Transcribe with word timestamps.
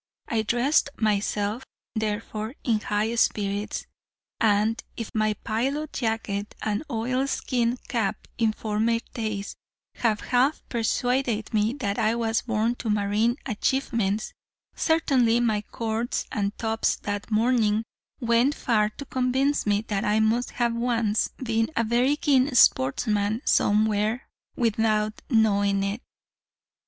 I 0.27 0.41
dressed 0.41 0.89
myself, 0.97 1.63
therefore, 1.93 2.55
in 2.63 2.79
high 2.79 3.13
spirits; 3.13 3.85
and 4.39 4.81
if 4.97 5.13
my 5.13 5.35
pilot 5.43 5.93
jacket 5.93 6.55
and 6.63 6.83
oil 6.89 7.27
skin 7.27 7.77
cap 7.87 8.27
in 8.39 8.51
former 8.51 8.97
days 9.13 9.55
had 9.93 10.21
half 10.21 10.63
persuaded 10.69 11.53
me 11.53 11.73
that 11.81 11.99
I 11.99 12.15
was 12.15 12.41
born 12.41 12.73
for 12.73 12.89
marine 12.89 13.35
achievements, 13.45 14.33
certainly 14.75 15.39
my 15.39 15.61
cords 15.61 16.25
and 16.31 16.57
tops, 16.57 16.95
that 17.03 17.29
morning, 17.29 17.83
went 18.19 18.55
far 18.55 18.89
to 18.89 19.05
convince 19.05 19.67
me 19.67 19.81
that 19.89 20.03
I 20.03 20.19
must 20.19 20.49
have 20.53 20.73
once 20.73 21.29
been 21.43 21.69
a 21.75 21.83
very 21.83 22.15
keen 22.15 22.55
sportsman 22.55 23.43
somewhere, 23.45 24.27
without 24.55 25.21
knowing 25.29 25.83
it. 25.83 26.01